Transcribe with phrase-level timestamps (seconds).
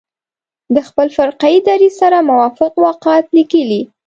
[0.75, 3.81] د خپل فرقه يي دریځ سره موافق واقعات لیکلي.